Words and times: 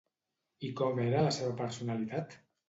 I 0.69 0.71
com 0.79 1.01
era 1.03 1.21
la 1.27 1.35
seva 1.37 1.53
personalitat? 1.61 2.35